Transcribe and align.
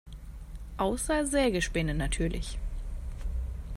Außer 0.77 1.27
Sägespäne 1.27 1.93
natürlich. 1.93 2.57